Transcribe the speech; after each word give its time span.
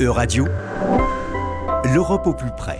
E-Radio, 0.00 0.46
l'Europe 1.92 2.28
au 2.28 2.32
plus 2.32 2.52
près. 2.52 2.78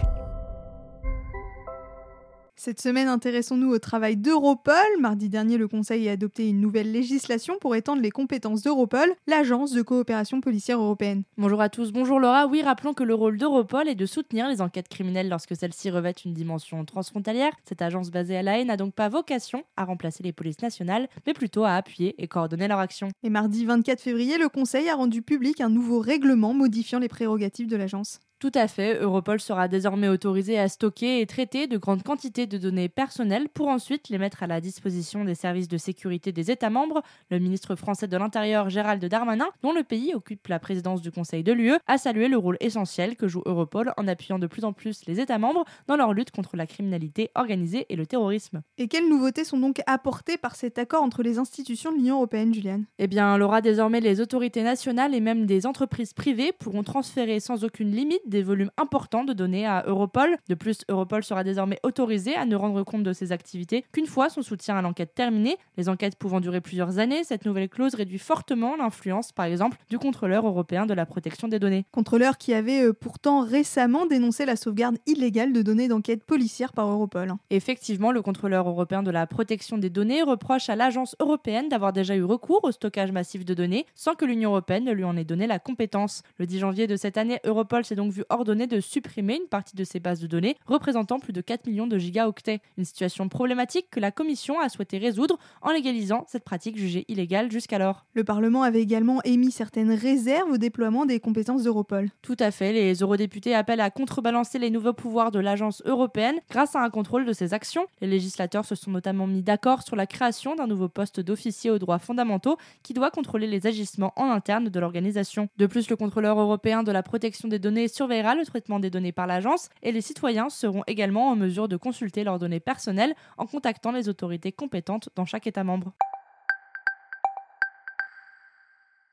Cette 2.68 2.82
semaine, 2.82 3.08
intéressons-nous 3.08 3.70
au 3.70 3.78
travail 3.78 4.18
d'Europol. 4.18 4.74
Mardi 5.00 5.30
dernier, 5.30 5.56
le 5.56 5.68
Conseil 5.68 6.06
a 6.06 6.12
adopté 6.12 6.50
une 6.50 6.60
nouvelle 6.60 6.92
législation 6.92 7.56
pour 7.58 7.74
étendre 7.74 8.02
les 8.02 8.10
compétences 8.10 8.60
d'Europol, 8.60 9.10
l'agence 9.26 9.72
de 9.72 9.80
coopération 9.80 10.42
policière 10.42 10.78
européenne. 10.78 11.22
Bonjour 11.38 11.62
à 11.62 11.70
tous, 11.70 11.92
bonjour 11.92 12.20
Laura. 12.20 12.46
Oui, 12.46 12.60
rappelons 12.60 12.92
que 12.92 13.04
le 13.04 13.14
rôle 13.14 13.38
d'Europol 13.38 13.88
est 13.88 13.94
de 13.94 14.04
soutenir 14.04 14.48
les 14.48 14.60
enquêtes 14.60 14.90
criminelles 14.90 15.30
lorsque 15.30 15.56
celles-ci 15.56 15.88
revêtent 15.88 16.26
une 16.26 16.34
dimension 16.34 16.84
transfrontalière. 16.84 17.52
Cette 17.64 17.80
agence 17.80 18.10
basée 18.10 18.36
à 18.36 18.42
La 18.42 18.58
Haye 18.58 18.66
n'a 18.66 18.76
donc 18.76 18.92
pas 18.92 19.08
vocation 19.08 19.64
à 19.78 19.86
remplacer 19.86 20.22
les 20.22 20.34
polices 20.34 20.60
nationales, 20.60 21.08
mais 21.26 21.32
plutôt 21.32 21.64
à 21.64 21.72
appuyer 21.72 22.22
et 22.22 22.28
coordonner 22.28 22.68
leur 22.68 22.80
action. 22.80 23.08
Et 23.22 23.30
mardi 23.30 23.64
24 23.64 24.02
février, 24.02 24.36
le 24.36 24.50
Conseil 24.50 24.90
a 24.90 24.94
rendu 24.94 25.22
public 25.22 25.62
un 25.62 25.70
nouveau 25.70 26.00
règlement 26.00 26.52
modifiant 26.52 26.98
les 26.98 27.08
prérogatives 27.08 27.66
de 27.66 27.76
l'agence. 27.76 28.20
Tout 28.40 28.52
à 28.54 28.68
fait, 28.68 29.00
Europol 29.00 29.40
sera 29.40 29.66
désormais 29.66 30.06
autorisé 30.06 30.60
à 30.60 30.68
stocker 30.68 31.20
et 31.20 31.26
traiter 31.26 31.66
de 31.66 31.76
grandes 31.76 32.04
quantités 32.04 32.46
de 32.46 32.56
données 32.56 32.88
personnelles 32.88 33.48
pour 33.48 33.66
ensuite 33.66 34.10
les 34.10 34.18
mettre 34.18 34.44
à 34.44 34.46
la 34.46 34.60
disposition 34.60 35.24
des 35.24 35.34
services 35.34 35.66
de 35.66 35.76
sécurité 35.76 36.30
des 36.30 36.52
États 36.52 36.70
membres. 36.70 37.02
Le 37.32 37.40
ministre 37.40 37.74
français 37.74 38.06
de 38.06 38.16
l'Intérieur 38.16 38.70
Gérald 38.70 39.04
Darmanin, 39.04 39.48
dont 39.64 39.72
le 39.72 39.82
pays 39.82 40.14
occupe 40.14 40.46
la 40.46 40.60
présidence 40.60 41.02
du 41.02 41.10
Conseil 41.10 41.42
de 41.42 41.50
l'UE, 41.50 41.78
a 41.88 41.98
salué 41.98 42.28
le 42.28 42.36
rôle 42.36 42.56
essentiel 42.60 43.16
que 43.16 43.26
joue 43.26 43.42
Europol 43.44 43.92
en 43.96 44.06
appuyant 44.06 44.38
de 44.38 44.46
plus 44.46 44.64
en 44.64 44.72
plus 44.72 45.04
les 45.08 45.18
États 45.18 45.38
membres 45.38 45.64
dans 45.88 45.96
leur 45.96 46.12
lutte 46.12 46.30
contre 46.30 46.56
la 46.56 46.68
criminalité 46.68 47.32
organisée 47.34 47.86
et 47.88 47.96
le 47.96 48.06
terrorisme. 48.06 48.62
Et 48.76 48.86
quelles 48.86 49.08
nouveautés 49.08 49.42
sont 49.42 49.58
donc 49.58 49.82
apportées 49.88 50.36
par 50.36 50.54
cet 50.54 50.78
accord 50.78 51.02
entre 51.02 51.24
les 51.24 51.40
institutions 51.40 51.90
de 51.90 51.96
l'Union 51.96 52.18
européenne, 52.18 52.54
Juliane? 52.54 52.84
Eh 53.00 53.08
bien, 53.08 53.36
Laura, 53.36 53.62
désormais 53.62 54.00
les 54.00 54.20
autorités 54.20 54.62
nationales 54.62 55.12
et 55.12 55.20
même 55.20 55.44
des 55.44 55.66
entreprises 55.66 56.12
privées 56.12 56.52
pourront 56.52 56.84
transférer 56.84 57.40
sans 57.40 57.64
aucune 57.64 57.90
limite 57.90 58.27
des 58.28 58.42
volumes 58.42 58.70
importants 58.76 59.24
de 59.24 59.32
données 59.32 59.66
à 59.66 59.84
Europol. 59.86 60.36
De 60.48 60.54
plus, 60.54 60.80
Europol 60.88 61.24
sera 61.24 61.44
désormais 61.44 61.78
autorisé 61.82 62.34
à 62.34 62.44
ne 62.44 62.56
rendre 62.56 62.82
compte 62.82 63.02
de 63.02 63.12
ses 63.12 63.32
activités 63.32 63.84
qu'une 63.92 64.06
fois 64.06 64.28
son 64.28 64.42
soutien 64.42 64.76
à 64.76 64.82
l'enquête 64.82 65.14
terminé. 65.14 65.56
Les 65.76 65.88
enquêtes 65.88 66.16
pouvant 66.16 66.40
durer 66.40 66.60
plusieurs 66.60 66.98
années, 66.98 67.24
cette 67.24 67.44
nouvelle 67.44 67.68
clause 67.68 67.94
réduit 67.94 68.18
fortement 68.18 68.76
l'influence, 68.76 69.32
par 69.32 69.46
exemple, 69.46 69.76
du 69.90 69.98
contrôleur 69.98 70.46
européen 70.46 70.86
de 70.86 70.94
la 70.94 71.06
protection 71.06 71.48
des 71.48 71.58
données. 71.58 71.84
Contrôleur 71.92 72.38
qui 72.38 72.54
avait 72.54 72.82
euh, 72.82 72.92
pourtant 72.92 73.40
récemment 73.42 74.06
dénoncé 74.06 74.44
la 74.44 74.56
sauvegarde 74.56 74.98
illégale 75.06 75.52
de 75.52 75.62
données 75.62 75.88
d'enquête 75.88 76.24
policière 76.24 76.72
par 76.72 76.88
Europol. 76.88 77.34
Effectivement, 77.50 78.12
le 78.12 78.22
contrôleur 78.22 78.68
européen 78.68 79.02
de 79.02 79.10
la 79.10 79.26
protection 79.26 79.78
des 79.78 79.90
données 79.90 80.22
reproche 80.22 80.68
à 80.68 80.76
l'agence 80.76 81.16
européenne 81.20 81.68
d'avoir 81.68 81.92
déjà 81.92 82.16
eu 82.16 82.24
recours 82.24 82.60
au 82.64 82.72
stockage 82.72 83.12
massif 83.12 83.44
de 83.44 83.54
données 83.54 83.86
sans 83.94 84.14
que 84.14 84.24
l'Union 84.24 84.50
européenne 84.50 84.84
ne 84.84 84.92
lui 84.92 85.04
en 85.04 85.16
ait 85.16 85.24
donné 85.24 85.46
la 85.46 85.58
compétence. 85.58 86.22
Le 86.38 86.46
10 86.46 86.58
janvier 86.58 86.86
de 86.86 86.96
cette 86.96 87.18
année, 87.18 87.40
Europol 87.44 87.84
s'est 87.84 87.94
donc 87.94 88.12
vu 88.12 88.17
ordonné 88.28 88.66
de 88.66 88.80
supprimer 88.80 89.36
une 89.36 89.48
partie 89.48 89.76
de 89.76 89.84
ses 89.84 90.00
bases 90.00 90.20
de 90.20 90.26
données 90.26 90.56
représentant 90.66 91.18
plus 91.18 91.32
de 91.32 91.40
4 91.40 91.66
millions 91.66 91.86
de 91.86 91.98
gigaoctets. 91.98 92.60
Une 92.76 92.84
situation 92.84 93.28
problématique 93.28 93.88
que 93.90 94.00
la 94.00 94.10
Commission 94.10 94.60
a 94.60 94.68
souhaité 94.68 94.98
résoudre 94.98 95.38
en 95.62 95.70
légalisant 95.70 96.24
cette 96.28 96.44
pratique 96.44 96.76
jugée 96.76 97.04
illégale 97.08 97.50
jusqu'alors. 97.50 98.06
Le 98.14 98.24
Parlement 98.24 98.62
avait 98.62 98.82
également 98.82 99.22
émis 99.24 99.50
certaines 99.50 99.92
réserves 99.92 100.50
au 100.50 100.58
déploiement 100.58 101.06
des 101.06 101.20
compétences 101.20 101.62
d'Europol. 101.62 102.10
Tout 102.22 102.36
à 102.38 102.50
fait, 102.50 102.72
les 102.72 102.94
eurodéputés 102.96 103.54
appellent 103.54 103.80
à 103.80 103.90
contrebalancer 103.90 104.58
les 104.58 104.70
nouveaux 104.70 104.92
pouvoirs 104.92 105.30
de 105.30 105.38
l'agence 105.38 105.82
européenne 105.84 106.38
grâce 106.50 106.76
à 106.76 106.82
un 106.82 106.90
contrôle 106.90 107.24
de 107.24 107.32
ses 107.32 107.54
actions. 107.54 107.86
Les 108.00 108.08
législateurs 108.08 108.64
se 108.64 108.74
sont 108.74 108.90
notamment 108.90 109.26
mis 109.26 109.42
d'accord 109.42 109.82
sur 109.82 109.96
la 109.96 110.06
création 110.06 110.54
d'un 110.54 110.66
nouveau 110.66 110.88
poste 110.88 111.20
d'officier 111.20 111.70
aux 111.70 111.78
droits 111.78 111.98
fondamentaux 111.98 112.56
qui 112.82 112.94
doit 112.94 113.10
contrôler 113.10 113.46
les 113.46 113.66
agissements 113.66 114.12
en 114.16 114.30
interne 114.30 114.68
de 114.68 114.80
l'organisation. 114.80 115.48
De 115.56 115.66
plus, 115.66 115.88
le 115.90 115.96
contrôleur 115.96 116.38
européen 116.38 116.82
de 116.82 116.92
la 116.92 117.02
protection 117.02 117.48
des 117.48 117.58
données 117.58 117.88
surveillera 118.08 118.34
le 118.34 118.46
traitement 118.46 118.80
des 118.80 118.88
données 118.88 119.12
par 119.12 119.26
l'agence 119.26 119.68
et 119.82 119.92
les 119.92 120.00
citoyens 120.00 120.48
seront 120.48 120.82
également 120.86 121.28
en 121.28 121.36
mesure 121.36 121.68
de 121.68 121.76
consulter 121.76 122.24
leurs 122.24 122.38
données 122.38 122.58
personnelles 122.58 123.14
en 123.36 123.44
contactant 123.44 123.92
les 123.92 124.08
autorités 124.08 124.50
compétentes 124.50 125.10
dans 125.14 125.26
chaque 125.26 125.46
État 125.46 125.62
membre. 125.62 125.92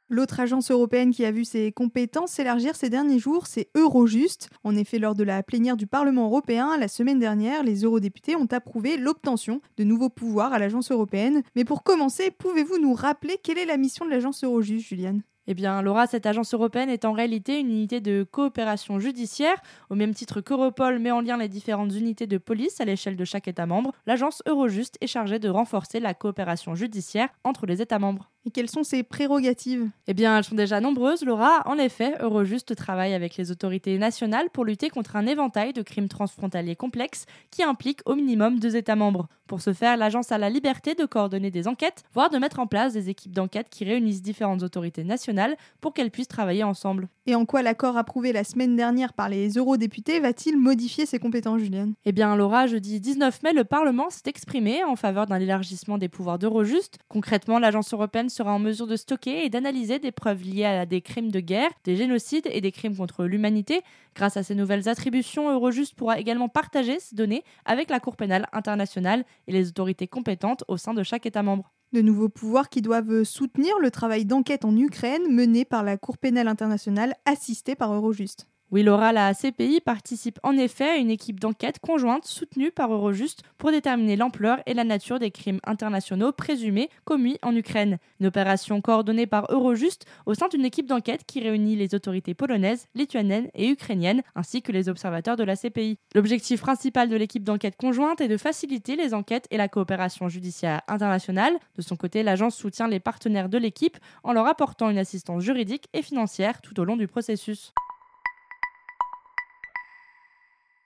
L'autre 0.08 0.40
agence 0.40 0.72
européenne 0.72 1.12
qui 1.12 1.26
a 1.26 1.32
vu 1.32 1.44
ses 1.44 1.74
compétences 1.74 2.32
s'élargir 2.32 2.78
ces 2.78 2.90
derniers 2.90 3.20
jours, 3.20 3.48
c'est 3.48 3.68
Eurojust. 3.76 4.50
En 4.64 4.78
effet, 4.78 4.98
lors 4.98 5.16
de 5.16 5.24
la 5.26 5.44
plénière 5.44 5.76
du 5.76 5.88
Parlement 5.88 6.28
européen, 6.28 6.78
la 6.78 6.88
semaine 6.88 7.20
dernière, 7.20 7.64
les 7.64 7.82
eurodéputés 7.84 8.38
ont 8.38 8.48
approuvé 8.50 8.96
l'obtention 8.96 9.60
de 9.76 9.84
nouveaux 9.84 10.10
pouvoirs 10.10 10.54
à 10.54 10.60
l'agence 10.60 10.90
européenne. 10.90 11.44
Mais 11.58 11.66
pour 11.66 11.84
commencer, 11.84 12.32
pouvez-vous 12.32 12.78
nous 12.78 12.94
rappeler 12.94 13.38
quelle 13.44 13.58
est 13.58 13.66
la 13.66 13.76
mission 13.76 14.06
de 14.06 14.12
l'agence 14.12 14.46
Eurojust, 14.46 14.88
Juliane? 14.88 15.22
Eh 15.48 15.54
bien, 15.54 15.82
Laura, 15.82 16.08
cette 16.08 16.26
agence 16.26 16.54
européenne 16.54 16.90
est 16.90 17.06
en 17.06 17.12
réalité 17.12 17.60
une 17.60 17.70
unité 17.70 18.02
de 18.02 18.26
coopération 18.30 19.00
judiciaire. 19.00 19.62
Au 19.90 19.96
même 19.96 20.14
titre 20.14 20.42
qu'Europol 20.42 21.00
met 21.00 21.12
en 21.12 21.22
lien 21.22 21.38
les 21.38 21.48
différentes 21.48 21.94
unités 21.94 22.28
de 22.28 22.38
police 22.38 22.82
à 22.82 22.86
l'échelle 22.86 23.16
de 23.16 23.26
chaque 23.26 23.48
État 23.48 23.66
membre, 23.66 23.92
l'agence 24.08 24.42
Eurojust 24.48 24.98
est 25.02 25.08
chargée 25.08 25.40
de 25.40 25.50
renforcer 25.50 26.00
la 26.00 26.14
coopération 26.14 26.74
judiciaire 26.74 27.30
entre 27.44 27.66
les 27.66 27.82
États 27.82 28.00
membres. 28.00 28.32
Et 28.48 28.52
quelles 28.52 28.70
sont 28.70 28.84
ses 28.84 29.02
prérogatives? 29.02 29.90
Eh 30.06 30.14
bien, 30.14 30.38
elles 30.38 30.44
sont 30.44 30.56
déjà 30.56 30.80
nombreuses, 30.80 31.24
Laura. 31.24 31.64
En 31.66 31.80
effet, 31.80 32.14
Eurojust 32.22 32.76
travaille 32.76 33.14
avec 33.14 33.38
les 33.38 33.50
autorités 33.50 33.98
nationales 33.98 34.50
pour 34.52 34.66
lutter 34.66 34.90
contre 34.90 35.16
un 35.16 35.26
éventail 35.26 35.74
de 35.74 35.82
crimes 35.82 36.10
transfrontaliers 36.10 36.76
complexes 36.76 37.26
qui 37.50 37.64
impliquent 37.64 38.02
au 38.06 38.14
minimum 38.14 38.60
deux 38.60 38.76
États 38.76 38.96
membres. 38.96 39.28
Pour 39.48 39.62
ce 39.62 39.74
faire, 39.74 39.98
l'agence 39.98 40.32
a 40.32 40.38
la 40.38 40.50
liberté 40.50 40.94
de 40.96 41.06
coordonner 41.06 41.50
des 41.52 41.68
enquêtes, 41.68 42.04
voire 42.14 42.30
de 42.30 42.38
mettre 42.38 42.60
en 42.60 42.68
place 42.68 42.94
des 42.94 43.10
équipes 43.10 43.34
d'enquête 43.34 43.68
qui 43.70 43.84
réunissent 43.84 44.24
différentes 44.24 44.64
autorités 44.64 45.04
nationales 45.04 45.35
pour 45.82 45.94
qu'elles 45.94 46.12
puissent 46.12 46.28
travailler 46.28 46.64
ensemble. 46.64 47.10
Et 47.28 47.34
en 47.34 47.46
quoi 47.46 47.64
l'accord 47.64 47.98
approuvé 47.98 48.34
la 48.34 48.44
semaine 48.44 48.76
dernière 48.76 49.14
par 49.14 49.30
les 49.30 49.50
eurodéputés 49.58 50.20
va-t-il 50.20 50.58
modifier 50.58 51.08
ses 51.08 51.18
compétences, 51.18 51.60
Julienne 51.60 51.96
Eh 52.06 52.12
bien, 52.12 52.36
Laura, 52.36 52.68
jeudi 52.68 53.00
19 53.00 53.42
mai, 53.42 53.54
le 53.54 53.64
Parlement 53.64 54.12
s'est 54.12 54.28
exprimé 54.28 54.84
en 54.84 54.96
faveur 54.96 55.26
d'un 55.26 55.40
élargissement 55.40 55.98
des 55.98 56.08
pouvoirs 56.08 56.38
d'Eurojust. 56.38 57.00
Concrètement, 57.08 57.58
l'agence 57.58 57.94
européenne 57.94 58.30
sera 58.30 58.54
en 58.54 58.60
mesure 58.60 58.86
de 58.86 58.96
stocker 58.96 59.44
et 59.44 59.50
d'analyser 59.50 59.98
des 59.98 60.12
preuves 60.12 60.44
liées 60.44 60.66
à 60.66 60.86
des 60.86 61.02
crimes 61.02 61.32
de 61.32 61.40
guerre, 61.40 61.72
des 61.84 61.96
génocides 61.96 62.48
et 62.52 62.62
des 62.62 62.72
crimes 62.72 62.96
contre 62.96 63.26
l'humanité. 63.26 63.82
Grâce 64.16 64.38
à 64.38 64.44
ces 64.44 64.56
nouvelles 64.56 64.88
attributions, 64.88 65.52
Eurojust 65.52 65.96
pourra 65.96 66.20
également 66.20 66.48
partager 66.48 67.00
ces 67.00 67.16
données 67.16 67.44
avec 67.66 67.90
la 67.90 68.00
Cour 68.00 68.16
pénale 68.16 68.48
internationale 68.54 69.26
et 69.48 69.52
les 69.52 69.70
autorités 69.70 70.08
compétentes 70.08 70.64
au 70.68 70.78
sein 70.78 70.94
de 70.94 71.04
chaque 71.04 71.26
État 71.26 71.44
membre. 71.44 71.72
De 71.96 72.02
nouveaux 72.02 72.28
pouvoirs 72.28 72.68
qui 72.68 72.82
doivent 72.82 73.24
soutenir 73.24 73.80
le 73.80 73.90
travail 73.90 74.26
d'enquête 74.26 74.66
en 74.66 74.76
Ukraine 74.76 75.34
mené 75.34 75.64
par 75.64 75.82
la 75.82 75.96
Cour 75.96 76.18
pénale 76.18 76.50
internationale 76.50 77.16
assistée 77.24 77.74
par 77.74 77.94
Eurojust. 77.94 78.50
Oui, 78.72 78.82
Laura, 78.82 79.14
la 79.14 79.32
CPI 79.36 79.80
participe 79.80 80.40
en 80.42 80.58
effet 80.58 80.90
à 80.90 80.96
une 80.96 81.12
équipe 81.12 81.40
d'enquête 81.40 81.78
conjointe 81.80 82.26
soutenue 82.26 82.72
par 82.72 82.92
Eurojust 82.92 83.44
pour 83.60 83.70
déterminer 83.70 84.16
l'ampleur 84.16 84.58
et 84.66 84.74
la 84.74 84.84
nature 84.84 85.20
des 85.20 85.30
crimes 85.30 85.60
internationaux 85.68 86.32
présumés 86.32 86.90
commis 87.04 87.38
en 87.44 87.56
Ukraine. 87.56 88.00
Une 88.20 88.26
opération 88.26 88.82
coordonnée 88.82 89.28
par 89.28 89.46
Eurojust 89.52 90.08
au 90.26 90.34
sein 90.34 90.48
d'une 90.48 90.66
équipe 90.66 90.88
d'enquête 90.88 91.26
qui 91.28 91.42
réunit 91.42 91.76
les 91.76 91.94
autorités 91.94 92.34
polonaises, 92.34 92.88
lituaniennes 92.96 93.50
et 93.54 93.70
ukrainiennes, 93.70 94.24
ainsi 94.36 94.64
que 94.64 94.72
les 94.72 94.90
observateurs 94.90 95.38
de 95.38 95.44
la 95.44 95.56
CPI. 95.56 96.00
L'objectif 96.16 96.60
principal 96.60 97.08
de 97.08 97.16
l'équipe 97.16 97.44
d'enquête 97.44 97.78
conjointe 97.78 98.20
est 98.20 98.28
de 98.28 98.38
faciliter 98.38 98.96
les 98.96 99.14
enquêtes 99.14 99.48
et 99.52 99.58
la 99.58 99.68
coopération 99.68 100.28
judiciaire 100.28 100.82
internationale. 100.88 101.54
De 101.76 101.84
son 101.84 101.98
côté, 101.98 102.24
l'agence 102.24 102.56
soutient 102.56 102.88
les 102.88 103.00
partenaires 103.00 103.50
de 103.50 103.60
l'équipe 103.60 104.00
en 104.24 104.34
leur 104.34 104.48
apportant 104.48 104.90
une 104.90 104.98
assistance 104.98 105.44
juridique 105.44 105.88
et 105.94 106.02
financière 106.02 106.62
tout 106.62 106.80
au 106.80 106.84
long 106.84 106.98
du 106.98 107.08
processus. 107.08 107.72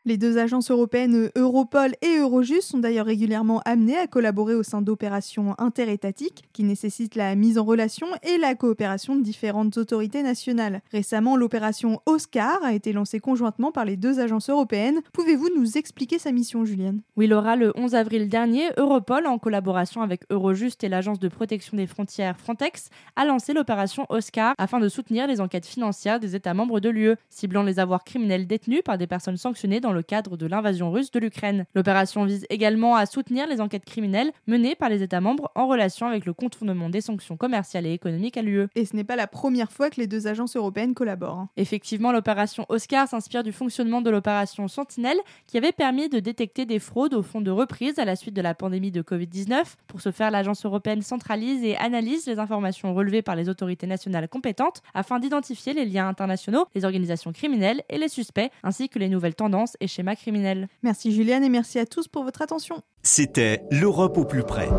Les 0.09 0.17
deux 0.17 0.39
agences 0.39 0.71
européennes 0.71 1.29
Europol 1.35 1.91
et 2.01 2.17
Eurojust 2.17 2.63
sont 2.63 2.79
d'ailleurs 2.79 3.05
régulièrement 3.05 3.61
amenées 3.63 3.95
à 3.95 4.07
collaborer 4.07 4.55
au 4.55 4.63
sein 4.63 4.81
d'opérations 4.81 5.53
interétatiques 5.59 6.45
qui 6.51 6.63
nécessitent 6.63 7.13
la 7.13 7.35
mise 7.35 7.59
en 7.59 7.63
relation 7.63 8.07
et 8.23 8.39
la 8.39 8.55
coopération 8.55 9.15
de 9.15 9.21
différentes 9.21 9.77
autorités 9.77 10.23
nationales. 10.23 10.81
Récemment, 10.91 11.37
l'opération 11.37 12.01
Oscar 12.07 12.57
a 12.63 12.73
été 12.73 12.91
lancée 12.91 13.19
conjointement 13.19 13.71
par 13.71 13.85
les 13.85 13.97
deux 13.97 14.19
agences 14.19 14.49
européennes. 14.49 15.01
Pouvez-vous 15.13 15.49
nous 15.55 15.77
expliquer 15.77 16.17
sa 16.17 16.31
mission, 16.31 16.65
Julienne 16.65 17.01
Oui, 17.15 17.27
Laura, 17.27 17.55
le 17.55 17.71
11 17.75 17.93
avril 17.93 18.29
dernier, 18.29 18.69
Europol, 18.77 19.27
en 19.27 19.37
collaboration 19.37 20.01
avec 20.01 20.21
Eurojust 20.31 20.83
et 20.83 20.89
l'agence 20.89 21.19
de 21.19 21.27
protection 21.27 21.77
des 21.77 21.85
frontières 21.85 22.39
Frontex, 22.39 22.89
a 23.15 23.25
lancé 23.25 23.53
l'opération 23.53 24.07
Oscar 24.09 24.55
afin 24.57 24.79
de 24.79 24.89
soutenir 24.89 25.27
les 25.27 25.39
enquêtes 25.39 25.67
financières 25.67 26.19
des 26.19 26.35
États 26.35 26.55
membres 26.55 26.79
de 26.79 26.89
l'UE, 26.89 27.13
ciblant 27.29 27.61
les 27.61 27.77
avoirs 27.77 28.03
criminels 28.03 28.47
détenus 28.47 28.81
par 28.83 28.97
des 28.97 29.05
personnes 29.05 29.37
sanctionnées 29.37 29.79
dans 29.79 29.93
le 29.93 29.98
le 29.99 30.03
cadre 30.03 30.37
de 30.37 30.45
l'invasion 30.45 30.91
russe 30.91 31.11
de 31.11 31.19
l'Ukraine. 31.19 31.65
L'opération 31.75 32.23
vise 32.23 32.45
également 32.49 32.95
à 32.95 33.05
soutenir 33.05 33.47
les 33.47 33.59
enquêtes 33.59 33.83
criminelles 33.83 34.31
menées 34.47 34.75
par 34.75 34.87
les 34.87 35.03
États 35.03 35.19
membres 35.19 35.51
en 35.55 35.67
relation 35.67 36.07
avec 36.07 36.25
le 36.25 36.31
contournement 36.31 36.89
des 36.89 37.01
sanctions 37.01 37.35
commerciales 37.35 37.85
et 37.85 37.91
économiques 37.91 38.37
à 38.37 38.41
l'UE. 38.41 38.67
Et 38.75 38.85
ce 38.85 38.95
n'est 38.95 39.03
pas 39.03 39.17
la 39.17 39.27
première 39.27 39.73
fois 39.73 39.89
que 39.89 39.99
les 39.99 40.07
deux 40.07 40.27
agences 40.27 40.55
européennes 40.55 40.93
collaborent. 40.93 41.39
Hein. 41.39 41.49
Effectivement, 41.57 42.13
l'opération 42.13 42.65
Oscar 42.69 43.09
s'inspire 43.09 43.43
du 43.43 43.51
fonctionnement 43.51 44.01
de 44.01 44.09
l'opération 44.09 44.69
Sentinelle 44.69 45.17
qui 45.47 45.57
avait 45.57 45.73
permis 45.73 46.07
de 46.07 46.19
détecter 46.19 46.65
des 46.65 46.79
fraudes 46.79 47.13
au 47.13 47.21
fonds 47.21 47.41
de 47.41 47.51
reprise 47.51 47.99
à 47.99 48.05
la 48.05 48.15
suite 48.15 48.33
de 48.35 48.41
la 48.41 48.55
pandémie 48.55 48.91
de 48.91 49.01
Covid-19. 49.01 49.63
Pour 49.87 49.99
ce 49.99 50.11
faire, 50.11 50.31
l'agence 50.31 50.65
européenne 50.65 51.01
centralise 51.01 51.61
et 51.65 51.75
analyse 51.75 52.25
les 52.25 52.39
informations 52.39 52.93
relevées 52.93 53.21
par 53.21 53.35
les 53.35 53.49
autorités 53.49 53.87
nationales 53.87 54.29
compétentes 54.29 54.81
afin 54.93 55.19
d'identifier 55.19 55.73
les 55.73 55.85
liens 55.85 56.07
internationaux, 56.07 56.67
les 56.73 56.85
organisations 56.85 57.33
criminelles 57.33 57.83
et 57.89 57.97
les 57.97 58.07
suspects, 58.07 58.49
ainsi 58.63 58.87
que 58.87 58.97
les 58.97 59.09
nouvelles 59.09 59.35
tendances 59.35 59.75
et 59.81 59.87
schémas 59.89 60.15
criminels. 60.15 60.69
Merci 60.83 61.11
Juliane 61.11 61.43
et 61.43 61.49
merci 61.49 61.79
à 61.79 61.85
tous 61.85 62.07
pour 62.07 62.23
votre 62.23 62.41
attention. 62.41 62.81
C'était 63.03 63.63
l'Europe 63.71 64.17
au 64.17 64.25
plus 64.25 64.43
près. 64.43 64.69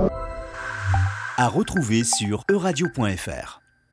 À 1.36 1.48
retrouver 1.48 2.04
sur 2.04 2.44
euradio.fr. 2.50 3.59